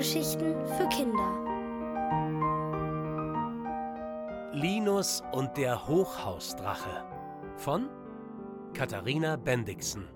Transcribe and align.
Hörgeschichten 0.00 0.54
für 0.78 0.88
Kinder. 0.88 1.28
Linus 4.54 5.22
und 5.32 5.54
der 5.58 5.86
Hochhausdrache 5.86 7.04
von 7.58 7.90
Katharina 8.72 9.36
Bendixen. 9.36 10.08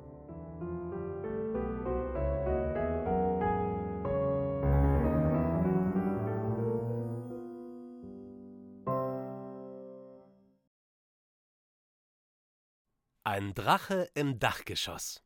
Ein 13.22 13.52
Drache 13.52 14.08
im 14.14 14.38
Dachgeschoss. 14.38 15.22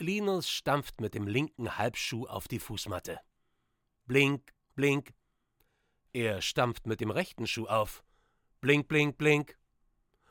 Linus 0.00 0.48
stampft 0.48 1.00
mit 1.00 1.14
dem 1.14 1.26
linken 1.26 1.78
Halbschuh 1.78 2.26
auf 2.26 2.48
die 2.48 2.58
Fußmatte. 2.58 3.20
Blink, 4.06 4.52
blink. 4.74 5.12
Er 6.12 6.42
stampft 6.42 6.86
mit 6.86 7.00
dem 7.00 7.10
rechten 7.10 7.46
Schuh 7.46 7.66
auf. 7.66 8.02
Blink, 8.60 8.88
blink, 8.88 9.18
blink. 9.18 9.58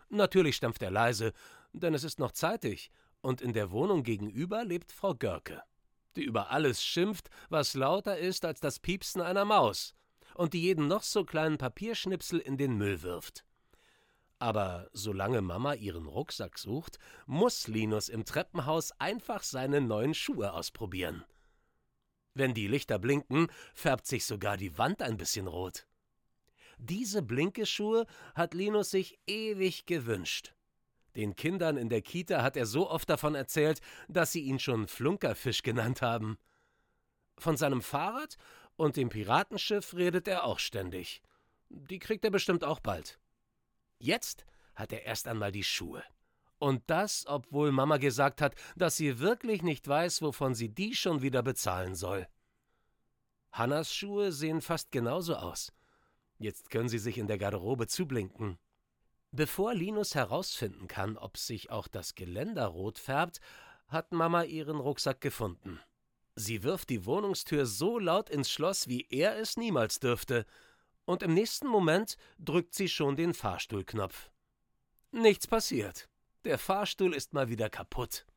Natürlich 0.09 0.55
stampft 0.55 0.81
er 0.81 0.91
leise, 0.91 1.33
denn 1.71 1.93
es 1.93 2.03
ist 2.03 2.19
noch 2.19 2.31
zeitig, 2.31 2.91
und 3.21 3.41
in 3.41 3.53
der 3.53 3.71
Wohnung 3.71 4.03
gegenüber 4.03 4.65
lebt 4.65 4.91
Frau 4.91 5.13
Görke, 5.13 5.61
die 6.15 6.23
über 6.23 6.49
alles 6.51 6.83
schimpft, 6.83 7.29
was 7.49 7.75
lauter 7.75 8.17
ist 8.17 8.45
als 8.45 8.59
das 8.59 8.79
Piepsen 8.79 9.21
einer 9.21 9.45
Maus, 9.45 9.93
und 10.35 10.53
die 10.53 10.61
jeden 10.61 10.87
noch 10.87 11.03
so 11.03 11.23
kleinen 11.23 11.57
Papierschnipsel 11.57 12.39
in 12.39 12.57
den 12.57 12.75
Müll 12.75 13.01
wirft. 13.01 13.45
Aber 14.39 14.89
solange 14.93 15.41
Mama 15.41 15.73
ihren 15.73 16.05
Rucksack 16.05 16.57
sucht, 16.57 16.97
muss 17.25 17.67
Linus 17.67 18.07
im 18.07 18.23
Treppenhaus 18.23 18.93
einfach 18.99 19.43
seine 19.43 19.81
neuen 19.81 20.13
Schuhe 20.13 20.53
ausprobieren. 20.53 21.25
Wenn 22.33 22.53
die 22.53 22.67
Lichter 22.67 22.99
blinken, 22.99 23.47
färbt 23.73 24.07
sich 24.07 24.25
sogar 24.25 24.55
die 24.55 24.77
Wand 24.77 25.01
ein 25.01 25.17
bisschen 25.17 25.47
rot. 25.47 25.85
Diese 26.77 27.21
Blinkeschuhe 27.21 28.05
hat 28.33 28.53
Linus 28.53 28.91
sich 28.91 29.19
ewig 29.27 29.85
gewünscht. 29.85 30.53
Den 31.15 31.35
Kindern 31.35 31.75
in 31.75 31.89
der 31.89 32.01
Kita 32.01 32.41
hat 32.41 32.55
er 32.55 32.65
so 32.65 32.89
oft 32.89 33.09
davon 33.09 33.35
erzählt, 33.35 33.81
dass 34.07 34.31
sie 34.31 34.43
ihn 34.43 34.59
schon 34.59 34.87
Flunkerfisch 34.87 35.63
genannt 35.63 36.01
haben. 36.01 36.37
Von 37.37 37.57
seinem 37.57 37.81
Fahrrad 37.81 38.37
und 38.77 38.95
dem 38.95 39.09
Piratenschiff 39.09 39.93
redet 39.95 40.29
er 40.29 40.45
auch 40.45 40.59
ständig. 40.59 41.21
Die 41.67 41.99
kriegt 41.99 42.23
er 42.23 42.31
bestimmt 42.31 42.63
auch 42.63 42.79
bald. 42.79 43.19
Jetzt 43.99 44.45
hat 44.75 44.93
er 44.93 45.03
erst 45.03 45.27
einmal 45.27 45.51
die 45.51 45.63
Schuhe. 45.63 46.03
Und 46.57 46.83
das, 46.87 47.25
obwohl 47.27 47.71
Mama 47.71 47.97
gesagt 47.97 48.41
hat, 48.41 48.55
dass 48.75 48.97
sie 48.97 49.19
wirklich 49.19 49.61
nicht 49.61 49.87
weiß, 49.87 50.21
wovon 50.21 50.55
sie 50.55 50.69
die 50.69 50.95
schon 50.95 51.21
wieder 51.21 51.43
bezahlen 51.43 51.95
soll. 51.95 52.27
Hannas 53.51 53.93
Schuhe 53.93 54.31
sehen 54.31 54.61
fast 54.61 54.91
genauso 54.91 55.35
aus. 55.35 55.73
Jetzt 56.37 56.69
können 56.69 56.89
sie 56.89 56.99
sich 56.99 57.17
in 57.17 57.27
der 57.27 57.37
Garderobe 57.37 57.87
zublinken. 57.87 58.57
Bevor 59.31 59.73
Linus 59.73 60.15
herausfinden 60.15 60.87
kann, 60.87 61.17
ob 61.17 61.37
sich 61.37 61.69
auch 61.69 61.87
das 61.87 62.15
Geländer 62.15 62.67
rot 62.67 62.99
färbt, 62.99 63.39
hat 63.87 64.11
Mama 64.11 64.43
ihren 64.43 64.79
Rucksack 64.79 65.21
gefunden. 65.21 65.79
Sie 66.35 66.63
wirft 66.63 66.89
die 66.89 67.05
Wohnungstür 67.05 67.65
so 67.65 67.99
laut 67.99 68.29
ins 68.29 68.49
Schloss, 68.49 68.87
wie 68.87 69.05
er 69.09 69.37
es 69.37 69.57
niemals 69.57 69.99
dürfte, 69.99 70.45
und 71.09 71.23
im 71.23 71.33
nächsten 71.33 71.67
Moment 71.67 72.17
drückt 72.37 72.75
sie 72.75 72.87
schon 72.87 73.15
den 73.15 73.33
Fahrstuhlknopf. 73.33 74.29
Nichts 75.11 75.47
passiert. 75.47 76.07
Der 76.45 76.59
Fahrstuhl 76.59 77.15
ist 77.15 77.33
mal 77.33 77.49
wieder 77.49 77.67
kaputt. 77.67 78.27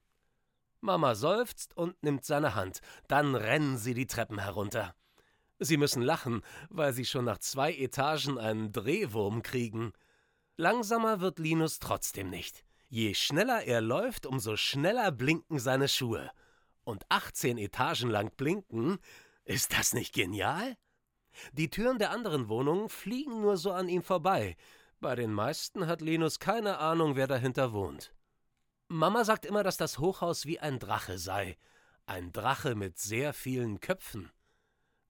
Mama 0.80 1.14
seufzt 1.14 1.76
und 1.76 2.02
nimmt 2.02 2.24
seine 2.24 2.54
Hand. 2.54 2.80
Dann 3.08 3.34
rennen 3.34 3.76
sie 3.76 3.92
die 3.92 4.06
Treppen 4.06 4.38
herunter. 4.38 4.94
Sie 5.58 5.76
müssen 5.76 6.00
lachen, 6.00 6.40
weil 6.70 6.94
sie 6.94 7.04
schon 7.04 7.26
nach 7.26 7.36
zwei 7.36 7.74
Etagen 7.74 8.38
einen 8.38 8.72
Drehwurm 8.72 9.42
kriegen. 9.42 9.92
Langsamer 10.56 11.20
wird 11.20 11.38
Linus 11.38 11.78
trotzdem 11.78 12.30
nicht. 12.30 12.64
Je 12.88 13.12
schneller 13.12 13.64
er 13.64 13.82
läuft, 13.82 14.24
umso 14.24 14.56
schneller 14.56 15.12
blinken 15.12 15.58
seine 15.58 15.88
Schuhe. 15.88 16.30
Und 16.84 17.04
18 17.10 17.58
Etagen 17.58 18.08
lang 18.08 18.34
blinken, 18.34 18.96
ist 19.44 19.74
das 19.78 19.92
nicht 19.92 20.14
genial? 20.14 20.78
Die 21.52 21.70
Türen 21.70 21.98
der 21.98 22.10
anderen 22.10 22.48
Wohnungen 22.48 22.88
fliegen 22.88 23.40
nur 23.40 23.56
so 23.56 23.72
an 23.72 23.88
ihm 23.88 24.02
vorbei. 24.02 24.56
Bei 25.00 25.14
den 25.14 25.32
meisten 25.32 25.86
hat 25.86 26.00
Linus 26.00 26.38
keine 26.38 26.78
Ahnung, 26.78 27.16
wer 27.16 27.26
dahinter 27.26 27.72
wohnt. 27.72 28.12
Mama 28.88 29.24
sagt 29.24 29.46
immer, 29.46 29.62
dass 29.62 29.76
das 29.76 29.98
Hochhaus 29.98 30.46
wie 30.46 30.60
ein 30.60 30.78
Drache 30.78 31.18
sei. 31.18 31.56
Ein 32.06 32.32
Drache 32.32 32.74
mit 32.74 32.98
sehr 32.98 33.32
vielen 33.32 33.80
Köpfen. 33.80 34.30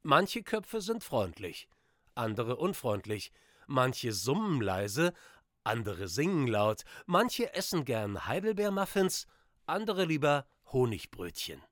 Manche 0.02 0.42
Köpfe 0.42 0.80
sind 0.80 1.04
freundlich, 1.04 1.68
andere 2.14 2.56
unfreundlich, 2.56 3.32
manche 3.66 4.12
summen 4.12 4.60
leise, 4.60 5.12
andere 5.64 6.08
singen 6.08 6.46
laut, 6.46 6.82
manche 7.06 7.54
essen 7.54 7.84
gern 7.84 8.26
Heidelbeermuffins, 8.26 9.26
andere 9.66 10.04
lieber 10.04 10.46
Honigbrötchen. 10.72 11.62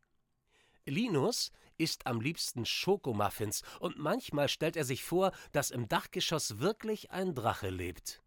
Linus 0.84 1.50
isst 1.80 2.06
am 2.06 2.20
liebsten 2.20 2.66
Schokomuffins 2.66 3.62
und 3.80 3.98
manchmal 3.98 4.48
stellt 4.48 4.76
er 4.76 4.84
sich 4.84 5.02
vor, 5.02 5.32
dass 5.52 5.70
im 5.70 5.88
Dachgeschoss 5.88 6.58
wirklich 6.58 7.10
ein 7.10 7.34
Drache 7.34 7.70
lebt. 7.70 8.22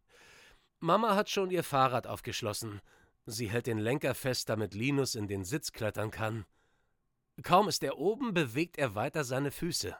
Mama 0.79 1.15
hat 1.15 1.29
schon 1.29 1.51
ihr 1.51 1.63
Fahrrad 1.63 2.07
aufgeschlossen. 2.07 2.81
Sie 3.25 3.49
hält 3.49 3.67
den 3.67 3.77
Lenker 3.77 4.15
fest, 4.15 4.49
damit 4.49 4.73
Linus 4.73 5.15
in 5.15 5.27
den 5.27 5.45
Sitz 5.45 5.71
klettern 5.71 6.11
kann. 6.11 6.45
Kaum 7.41 7.69
ist 7.69 7.83
er 7.83 7.97
oben, 7.97 8.33
bewegt 8.33 8.77
er 8.77 8.95
weiter 8.95 9.23
seine 9.23 9.51
Füße. 9.51 9.95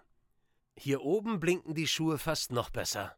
Hier 0.76 1.02
oben 1.02 1.40
blinken 1.40 1.74
die 1.74 1.88
Schuhe 1.88 2.18
fast 2.18 2.52
noch 2.52 2.70
besser. 2.70 3.16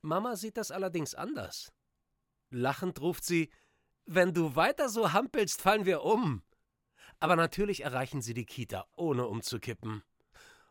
Mama 0.00 0.36
sieht 0.36 0.56
das 0.56 0.70
allerdings 0.70 1.14
anders. 1.14 1.72
Lachend 2.50 3.00
ruft 3.00 3.24
sie 3.24 3.50
Wenn 4.06 4.32
du 4.32 4.56
weiter 4.56 4.88
so 4.88 5.12
hampelst, 5.12 5.60
fallen 5.60 5.84
wir 5.84 6.02
um. 6.02 6.42
Aber 7.18 7.36
natürlich 7.36 7.82
erreichen 7.82 8.22
sie 8.22 8.34
die 8.34 8.46
Kita, 8.46 8.86
ohne 8.96 9.26
umzukippen. 9.26 10.02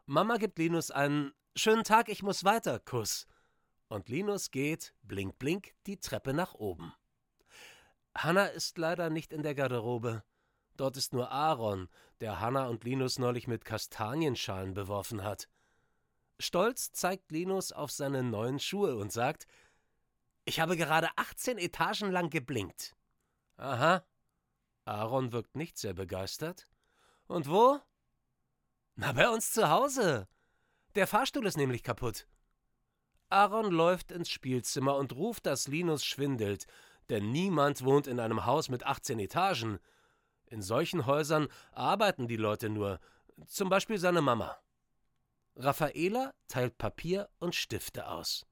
Mama 0.06 0.38
gibt 0.38 0.58
Linus 0.58 0.92
einen 0.92 1.34
Schönen 1.56 1.84
Tag, 1.84 2.08
ich 2.08 2.24
muss 2.24 2.46
weiter 2.46 2.80
Kuss. 2.80 3.28
Und 3.90 4.08
Linus 4.08 4.52
geht, 4.52 4.94
blink, 5.02 5.40
blink, 5.40 5.74
die 5.88 5.98
Treppe 5.98 6.34
nach 6.34 6.54
oben. 6.54 6.94
Hanna 8.16 8.46
ist 8.46 8.78
leider 8.78 9.10
nicht 9.10 9.34
in 9.34 9.44
der 9.44 9.56
Garderobe. 9.56 10.24
Dort 10.78 10.96
ist 10.96 11.12
nur 11.12 11.32
Aaron, 11.32 11.90
der 12.22 12.40
Hanna 12.40 12.68
und 12.68 12.84
Linus 12.84 13.20
neulich 13.20 13.48
mit 13.48 13.66
Kastanienschalen 13.66 14.74
beworfen 14.74 15.24
hat. 15.24 15.50
Stolz 16.40 16.94
zeigt 16.94 17.32
Linus 17.32 17.72
auf 17.72 17.92
seine 17.92 18.24
neuen 18.24 18.60
Schuhe 18.60 18.96
und 18.96 19.12
sagt: 19.12 19.48
Ich 20.46 20.60
habe 20.60 20.78
gerade 20.78 21.10
18 21.18 21.58
Etagen 21.58 22.12
lang 22.12 22.30
geblinkt. 22.30 22.96
Aha, 23.58 24.06
Aaron 24.90 25.32
wirkt 25.32 25.56
nicht 25.56 25.78
sehr 25.78 25.94
begeistert. 25.94 26.68
Und 27.28 27.48
wo? 27.48 27.80
Na, 28.96 29.12
bei 29.14 29.30
uns 29.30 29.52
zu 29.52 29.70
Hause. 29.70 30.28
Der 30.96 31.06
Fahrstuhl 31.06 31.46
ist 31.46 31.58
nämlich 31.58 31.84
kaputt. 31.84 32.28
Aaron 33.30 33.72
läuft 33.72 34.12
ins 34.12 34.30
Spielzimmer 34.30 34.96
und 34.96 35.14
ruft, 35.14 35.46
dass 35.46 35.68
Linus 35.68 36.04
schwindelt, 36.04 36.66
denn 37.10 37.32
niemand 37.32 37.84
wohnt 37.84 38.08
in 38.08 38.20
einem 38.20 38.46
Haus 38.46 38.70
mit 38.70 38.84
18 38.84 39.20
Etagen. 39.20 39.80
In 40.48 40.64
solchen 40.64 41.06
Häusern 41.06 41.48
arbeiten 41.72 42.28
die 42.28 42.38
Leute 42.38 42.70
nur, 42.70 43.00
zum 43.46 43.70
Beispiel 43.70 44.00
seine 44.00 44.22
Mama. 44.22 44.58
Raffaela 45.56 46.34
teilt 46.48 46.80
Papier 46.80 47.30
und 47.38 47.54
Stifte 47.54 48.08
aus. 48.08 48.48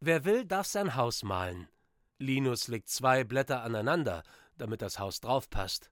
Wer 0.00 0.24
will, 0.24 0.44
darf 0.44 0.66
sein 0.66 0.96
Haus 0.96 1.22
malen. 1.22 1.68
Linus 2.18 2.68
legt 2.68 2.88
zwei 2.88 3.24
Blätter 3.24 3.62
aneinander, 3.62 4.22
damit 4.56 4.82
das 4.82 4.98
Haus 4.98 5.20
draufpasst. 5.20 5.90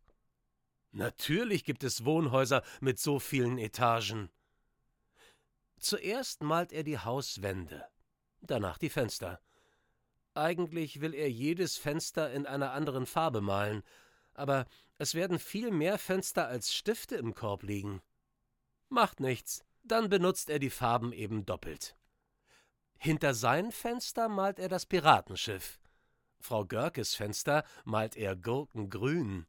Natürlich 0.92 1.64
gibt 1.64 1.84
es 1.84 2.04
Wohnhäuser 2.04 2.62
mit 2.80 2.98
so 2.98 3.18
vielen 3.18 3.58
Etagen. 3.58 4.30
Zuerst 5.78 6.42
malt 6.42 6.72
er 6.72 6.84
die 6.84 6.98
Hauswände, 6.98 7.84
danach 8.40 8.78
die 8.78 8.88
Fenster. 8.88 9.40
Eigentlich 10.34 11.00
will 11.00 11.14
er 11.14 11.30
jedes 11.30 11.76
Fenster 11.76 12.32
in 12.32 12.46
einer 12.46 12.72
anderen 12.72 13.06
Farbe 13.06 13.40
malen, 13.40 13.82
aber 14.34 14.66
es 14.98 15.14
werden 15.14 15.38
viel 15.38 15.70
mehr 15.70 15.98
Fenster 15.98 16.46
als 16.46 16.72
Stifte 16.72 17.16
im 17.16 17.34
Korb 17.34 17.62
liegen. 17.62 18.00
Macht 18.88 19.20
nichts, 19.20 19.64
dann 19.82 20.08
benutzt 20.08 20.48
er 20.48 20.58
die 20.58 20.70
Farben 20.70 21.12
eben 21.12 21.44
doppelt. 21.44 21.96
Hinter 22.96 23.34
sein 23.34 23.70
Fenster 23.72 24.28
malt 24.28 24.58
er 24.58 24.68
das 24.68 24.86
Piratenschiff. 24.86 25.80
Frau 26.44 26.66
Görkes 26.66 27.14
Fenster 27.14 27.64
malt 27.86 28.18
er 28.18 28.36
Gurkengrün. 28.36 29.46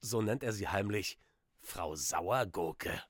So 0.00 0.22
nennt 0.22 0.44
er 0.44 0.52
sie 0.52 0.68
heimlich 0.68 1.18
Frau 1.58 1.96
Sauergurke. 1.96 3.02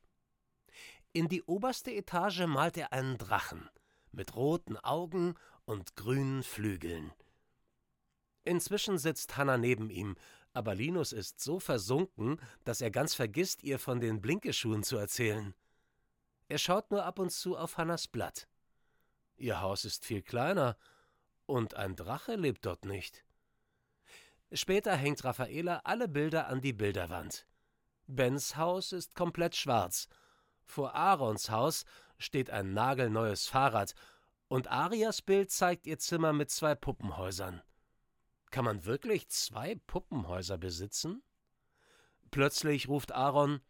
In 1.12 1.28
die 1.28 1.42
oberste 1.42 1.92
Etage 1.92 2.46
malt 2.46 2.78
er 2.78 2.94
einen 2.94 3.18
Drachen 3.18 3.68
mit 4.12 4.34
roten 4.34 4.78
Augen 4.78 5.34
und 5.66 5.94
grünen 5.96 6.42
Flügeln. 6.42 7.12
Inzwischen 8.44 8.96
sitzt 8.96 9.36
Hanna 9.36 9.58
neben 9.58 9.90
ihm, 9.90 10.16
Aber 10.54 10.74
Linus 10.74 11.12
ist 11.12 11.38
so 11.38 11.60
versunken, 11.60 12.40
dass 12.64 12.80
er 12.80 12.90
ganz 12.90 13.12
vergisst, 13.12 13.62
ihr 13.62 13.78
von 13.78 14.00
den 14.00 14.22
Blinkeschuhen 14.22 14.82
zu 14.82 14.96
erzählen. 14.96 15.54
Er 16.48 16.56
schaut 16.56 16.90
nur 16.90 17.04
ab 17.04 17.18
und 17.18 17.28
zu 17.30 17.58
auf 17.58 17.76
Hannas 17.76 18.08
Blatt. 18.08 18.48
Ihr 19.36 19.60
Haus 19.60 19.84
ist 19.84 20.06
viel 20.06 20.22
kleiner, 20.22 20.78
und 21.46 21.74
ein 21.74 21.96
Drache 21.96 22.36
lebt 22.36 22.66
dort 22.66 22.84
nicht. 22.84 23.24
Später 24.52 24.94
hängt 24.94 25.24
Raffaela 25.24 25.80
alle 25.84 26.08
Bilder 26.08 26.48
an 26.48 26.60
die 26.60 26.72
Bilderwand. 26.72 27.46
Bens 28.06 28.56
Haus 28.56 28.92
ist 28.92 29.14
komplett 29.14 29.56
schwarz. 29.56 30.08
Vor 30.64 30.94
Aarons 30.94 31.50
Haus 31.50 31.84
steht 32.18 32.50
ein 32.50 32.72
nagelneues 32.72 33.46
Fahrrad, 33.46 33.94
und 34.48 34.70
Arias 34.70 35.22
Bild 35.22 35.50
zeigt 35.50 35.86
ihr 35.86 35.98
Zimmer 35.98 36.32
mit 36.32 36.50
zwei 36.50 36.76
Puppenhäusern. 36.76 37.62
Kann 38.50 38.64
man 38.64 38.84
wirklich 38.84 39.28
zwei 39.28 39.74
Puppenhäuser 39.86 40.56
besitzen? 40.56 41.22
Plötzlich 42.30 42.88
ruft 42.88 43.12
Aaron: 43.12 43.60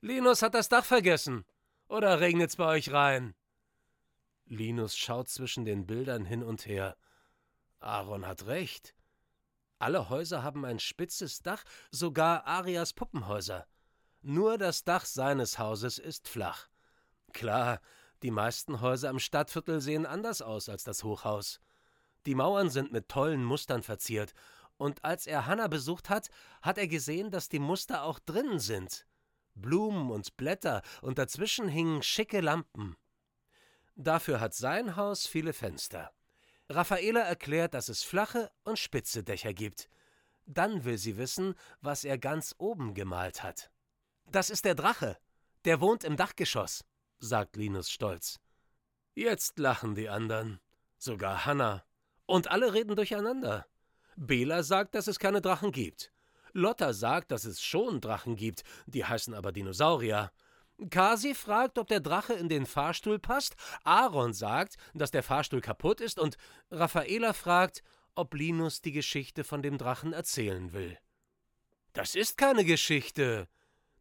Linus 0.00 0.42
hat 0.42 0.54
das 0.54 0.68
Dach 0.68 0.84
vergessen. 0.84 1.44
Oder 1.88 2.20
regnet's 2.20 2.56
bei 2.56 2.66
euch 2.66 2.92
rein? 2.92 3.36
Linus 4.46 4.96
schaut 4.96 5.28
zwischen 5.28 5.64
den 5.64 5.86
Bildern 5.86 6.24
hin 6.24 6.42
und 6.42 6.66
her. 6.66 6.96
Aaron 7.80 8.26
hat 8.26 8.46
recht. 8.46 8.94
Alle 9.78 10.08
Häuser 10.08 10.42
haben 10.42 10.64
ein 10.64 10.78
spitzes 10.78 11.42
Dach, 11.42 11.64
sogar 11.90 12.46
Arias 12.46 12.92
Puppenhäuser. 12.92 13.66
Nur 14.22 14.58
das 14.58 14.84
Dach 14.84 15.04
seines 15.04 15.58
Hauses 15.58 15.98
ist 15.98 16.28
flach. 16.28 16.68
Klar, 17.32 17.80
die 18.22 18.30
meisten 18.30 18.80
Häuser 18.80 19.10
im 19.10 19.18
Stadtviertel 19.18 19.80
sehen 19.80 20.06
anders 20.06 20.40
aus 20.40 20.68
als 20.68 20.84
das 20.84 21.04
Hochhaus. 21.04 21.60
Die 22.24 22.34
Mauern 22.34 22.70
sind 22.70 22.92
mit 22.92 23.08
tollen 23.08 23.44
Mustern 23.44 23.82
verziert, 23.82 24.32
und 24.78 25.04
als 25.04 25.26
er 25.26 25.46
Hanna 25.46 25.68
besucht 25.68 26.10
hat, 26.10 26.28
hat 26.60 26.76
er 26.78 26.88
gesehen, 26.88 27.30
dass 27.30 27.48
die 27.48 27.58
Muster 27.58 28.02
auch 28.02 28.18
drinnen 28.18 28.58
sind. 28.58 29.06
Blumen 29.54 30.10
und 30.10 30.36
Blätter, 30.36 30.82
und 31.02 31.18
dazwischen 31.18 31.68
hingen 31.68 32.02
schicke 32.02 32.40
Lampen. 32.40 32.96
Dafür 33.94 34.40
hat 34.40 34.54
sein 34.54 34.96
Haus 34.96 35.26
viele 35.26 35.52
Fenster. 35.52 36.12
Raffaela 36.68 37.20
erklärt, 37.20 37.74
dass 37.74 37.88
es 37.88 38.02
flache 38.02 38.50
und 38.64 38.78
spitze 38.78 39.22
Dächer 39.22 39.54
gibt. 39.54 39.88
Dann 40.46 40.84
will 40.84 40.98
sie 40.98 41.16
wissen, 41.16 41.54
was 41.80 42.04
er 42.04 42.18
ganz 42.18 42.54
oben 42.58 42.94
gemalt 42.94 43.42
hat. 43.42 43.70
Das 44.30 44.50
ist 44.50 44.64
der 44.64 44.74
Drache. 44.74 45.18
Der 45.64 45.80
wohnt 45.80 46.04
im 46.04 46.16
Dachgeschoss, 46.16 46.84
sagt 47.18 47.56
Linus 47.56 47.90
stolz. 47.90 48.40
Jetzt 49.14 49.58
lachen 49.58 49.94
die 49.94 50.08
anderen, 50.08 50.60
sogar 50.98 51.46
Hanna. 51.46 51.84
Und 52.26 52.50
alle 52.50 52.74
reden 52.74 52.96
durcheinander. 52.96 53.66
Bela 54.16 54.62
sagt, 54.62 54.94
dass 54.94 55.06
es 55.06 55.18
keine 55.18 55.40
Drachen 55.40 55.72
gibt. 55.72 56.12
Lotta 56.52 56.92
sagt, 56.92 57.30
dass 57.30 57.44
es 57.44 57.60
schon 57.60 58.00
Drachen 58.00 58.36
gibt, 58.36 58.62
die 58.86 59.04
heißen 59.04 59.34
aber 59.34 59.52
Dinosaurier. 59.52 60.32
Kasi 60.90 61.34
fragt, 61.34 61.78
ob 61.78 61.88
der 61.88 62.00
Drache 62.00 62.34
in 62.34 62.48
den 62.48 62.66
Fahrstuhl 62.66 63.18
passt. 63.18 63.56
Aaron 63.84 64.32
sagt, 64.34 64.76
dass 64.94 65.10
der 65.10 65.22
Fahrstuhl 65.22 65.60
kaputt 65.60 66.00
ist. 66.00 66.18
Und 66.18 66.36
Raffaela 66.70 67.32
fragt, 67.32 67.82
ob 68.14 68.34
Linus 68.34 68.82
die 68.82 68.92
Geschichte 68.92 69.44
von 69.44 69.62
dem 69.62 69.78
Drachen 69.78 70.12
erzählen 70.12 70.72
will. 70.72 70.98
Das 71.92 72.14
ist 72.14 72.36
keine 72.36 72.64
Geschichte. 72.64 73.48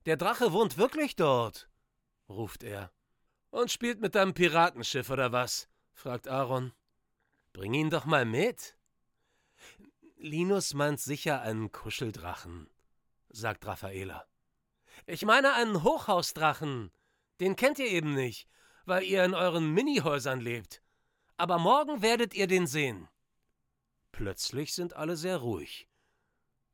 Der 0.06 0.18
Drache 0.18 0.52
wohnt 0.52 0.78
wirklich 0.78 1.16
dort, 1.16 1.70
ruft 2.28 2.64
er. 2.64 2.92
Und 3.52 3.72
spielt 3.72 4.02
mit 4.02 4.16
deinem 4.16 4.34
Piratenschiff 4.34 5.10
oder 5.10 5.32
was? 5.32 5.70
fragt 5.94 6.28
Aaron. 6.28 6.74
Bring 7.54 7.74
ihn 7.74 7.90
doch 7.90 8.04
mal 8.04 8.26
mit. 8.26 8.78
Linus 10.18 10.74
meint 10.74 11.00
sicher 11.00 11.42
einen 11.42 11.72
Kuscheldrachen, 11.72 12.70
sagt 13.30 13.66
Raffaela. 13.66 14.28
Ich 15.06 15.24
meine 15.24 15.54
einen 15.54 15.84
Hochhausdrachen. 15.84 16.92
Den 17.40 17.56
kennt 17.56 17.80
ihr 17.80 17.88
eben 17.88 18.14
nicht, 18.14 18.48
weil 18.86 19.04
ihr 19.04 19.24
in 19.24 19.34
euren 19.34 19.72
Minihäusern 19.72 20.40
lebt. 20.40 20.82
Aber 21.38 21.58
morgen 21.58 22.02
werdet 22.02 22.34
ihr 22.34 22.48
den 22.48 22.66
sehen. 22.68 23.08
Plötzlich 24.12 24.74
sind 24.74 24.94
alle 24.94 25.18
sehr 25.18 25.38
ruhig. 25.38 25.90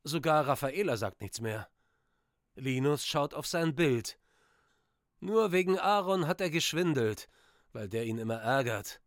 Sogar 0.04 0.46
Raffaela 0.46 0.96
sagt 0.96 1.20
nichts 1.20 1.40
mehr. 1.40 1.68
Linus 2.54 3.06
schaut 3.06 3.34
auf 3.34 3.46
sein 3.46 3.74
Bild. 3.74 4.18
Nur 5.20 5.52
wegen 5.52 5.78
Aaron 5.78 6.26
hat 6.26 6.40
er 6.40 6.50
geschwindelt, 6.50 7.28
weil 7.72 7.88
der 7.88 8.04
ihn 8.04 8.18
immer 8.18 8.40
ärgert. 8.40 9.00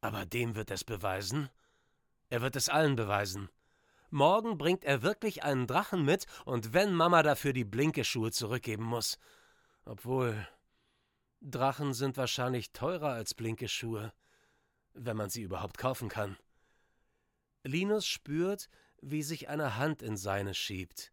Aber 0.00 0.24
dem 0.24 0.54
wird 0.54 0.70
es 0.70 0.84
beweisen. 0.84 1.50
Er 2.28 2.42
wird 2.42 2.56
es 2.56 2.68
allen 2.68 2.96
beweisen. 2.96 3.48
Morgen 4.10 4.58
bringt 4.58 4.84
er 4.84 5.02
wirklich 5.02 5.42
einen 5.42 5.66
Drachen 5.66 6.04
mit, 6.04 6.26
und 6.44 6.72
wenn 6.72 6.94
Mama 6.94 7.22
dafür 7.22 7.52
die 7.52 7.64
Blinkeschuhe 7.64 8.30
zurückgeben 8.30 8.84
muss. 8.84 9.18
Obwohl. 9.84 10.46
Drachen 11.40 11.92
sind 11.92 12.16
wahrscheinlich 12.16 12.72
teurer 12.72 13.10
als 13.10 13.34
Blinkeschuhe, 13.34 14.12
wenn 14.94 15.16
man 15.16 15.30
sie 15.30 15.42
überhaupt 15.42 15.78
kaufen 15.78 16.08
kann. 16.08 16.36
Linus 17.62 18.06
spürt, 18.06 18.68
wie 19.00 19.22
sich 19.22 19.48
eine 19.48 19.76
Hand 19.76 20.02
in 20.02 20.16
seine 20.16 20.54
schiebt. 20.54 21.12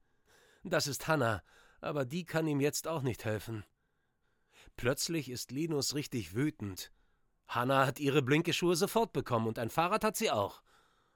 Das 0.64 0.88
ist 0.88 1.08
Hanna, 1.08 1.44
aber 1.82 2.06
die 2.06 2.26
kann 2.26 2.48
ihm 2.48 2.62
jetzt 2.62 2.88
auch 2.88 3.02
nicht 3.02 3.26
helfen. 3.26 3.66
Plötzlich 4.78 5.30
ist 5.30 5.52
Linus 5.52 5.94
richtig 5.94 6.36
wütend. 6.36 6.92
Hanna 7.48 7.86
hat 7.86 8.00
ihre 8.00 8.22
Blinkeschuhe 8.22 8.76
sofort 8.76 9.14
bekommen 9.14 9.48
und 9.48 9.60
ein 9.60 9.70
Fahrrad 9.70 10.04
hat 10.04 10.16
sie 10.16 10.32
auch. 10.32 10.63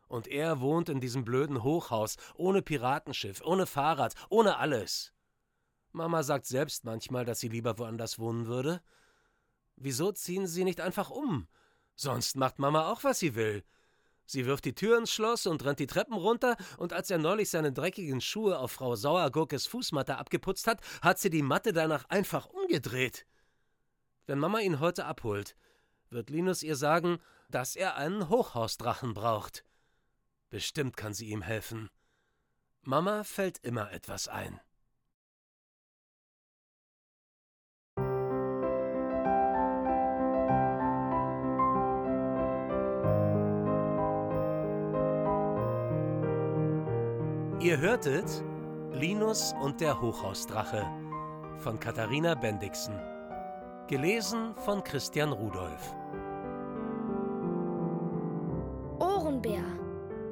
Und 0.07 0.27
er 0.27 0.61
wohnt 0.61 0.89
in 0.89 1.01
diesem 1.01 1.25
blöden 1.25 1.63
Hochhaus, 1.63 2.15
ohne 2.35 2.61
Piratenschiff, 2.61 3.41
ohne 3.43 3.65
Fahrrad, 3.65 4.13
ohne 4.29 4.57
alles. 4.57 5.13
Mama 5.91 6.23
sagt 6.23 6.45
selbst 6.45 6.85
manchmal, 6.85 7.25
dass 7.25 7.39
sie 7.39 7.49
lieber 7.49 7.77
woanders 7.77 8.19
wohnen 8.19 8.47
würde. 8.47 8.81
Wieso 9.75 10.11
ziehen 10.11 10.47
sie 10.47 10.63
nicht 10.63 10.81
einfach 10.81 11.09
um? 11.09 11.47
Sonst 11.95 12.37
macht 12.37 12.59
Mama 12.59 12.91
auch, 12.91 13.03
was 13.03 13.19
sie 13.19 13.35
will. 13.35 13.63
Sie 14.25 14.45
wirft 14.45 14.65
die 14.65 14.75
Tür 14.75 14.97
ins 14.97 15.11
Schloss 15.11 15.47
und 15.47 15.63
rennt 15.63 15.79
die 15.79 15.87
Treppen 15.87 16.15
runter, 16.15 16.57
und 16.77 16.91
als 16.91 17.09
er 17.09 17.17
neulich 17.17 17.49
seine 17.49 17.71
dreckigen 17.71 18.19
Schuhe 18.19 18.59
auf 18.59 18.73
Frau 18.73 18.95
Sauergurkes 18.95 19.67
Fußmatte 19.67 20.17
abgeputzt 20.17 20.67
hat, 20.67 20.81
hat 21.01 21.17
sie 21.17 21.29
die 21.29 21.41
Matte 21.41 21.71
danach 21.71 22.05
einfach 22.09 22.47
umgedreht. 22.47 23.25
Wenn 24.25 24.39
Mama 24.39 24.59
ihn 24.59 24.81
heute 24.81 25.05
abholt, 25.05 25.55
wird 26.09 26.29
Linus 26.29 26.61
ihr 26.61 26.75
sagen, 26.75 27.19
dass 27.49 27.77
er 27.77 27.95
einen 27.95 28.27
Hochhausdrachen 28.27 29.13
braucht. 29.13 29.63
Bestimmt 30.49 30.95
kann 30.95 31.13
sie 31.13 31.29
ihm 31.29 31.41
helfen. 31.41 31.89
Mama 32.81 33.23
fällt 33.23 33.57
immer 33.63 33.91
etwas 33.91 34.27
ein. 34.27 34.59
Ihr 47.59 47.79
hörtet 47.79 48.43
Linus 48.93 49.53
und 49.61 49.81
der 49.81 49.99
Hochhausdrache 49.99 50.89
von 51.57 51.77
Katharina 51.77 52.35
Bendixen. 52.35 52.97
Gelesen 53.87 54.55
von 54.55 54.83
Christian 54.83 55.33
Rudolph. 55.33 55.95